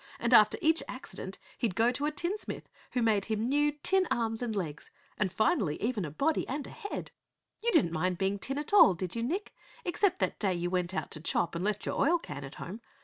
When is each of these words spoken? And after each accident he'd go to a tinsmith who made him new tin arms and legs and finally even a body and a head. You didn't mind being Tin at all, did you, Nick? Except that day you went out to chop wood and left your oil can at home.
And 0.17 0.33
after 0.33 0.57
each 0.63 0.81
accident 0.87 1.37
he'd 1.59 1.75
go 1.75 1.91
to 1.91 2.07
a 2.07 2.11
tinsmith 2.11 2.67
who 2.93 3.03
made 3.03 3.25
him 3.25 3.47
new 3.47 3.73
tin 3.83 4.07
arms 4.09 4.41
and 4.41 4.55
legs 4.55 4.89
and 5.15 5.31
finally 5.31 5.79
even 5.79 6.05
a 6.05 6.09
body 6.09 6.47
and 6.47 6.65
a 6.65 6.71
head. 6.71 7.11
You 7.61 7.69
didn't 7.69 7.91
mind 7.93 8.17
being 8.17 8.39
Tin 8.39 8.57
at 8.57 8.73
all, 8.73 8.95
did 8.95 9.15
you, 9.15 9.21
Nick? 9.21 9.53
Except 9.85 10.17
that 10.17 10.39
day 10.39 10.55
you 10.55 10.71
went 10.71 10.95
out 10.95 11.11
to 11.11 11.21
chop 11.21 11.53
wood 11.53 11.59
and 11.59 11.65
left 11.65 11.85
your 11.85 12.01
oil 12.01 12.17
can 12.17 12.43
at 12.43 12.55
home. 12.55 12.81